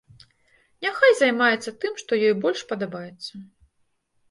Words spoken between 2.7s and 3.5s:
падабаецца.